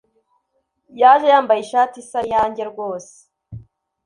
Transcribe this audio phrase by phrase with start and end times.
[1.01, 3.13] Yaje yambaye ishati isa niyange rwose